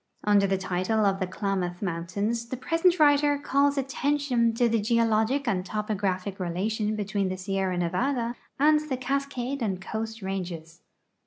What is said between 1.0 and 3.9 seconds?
of The Klamath Mountains the present writer calls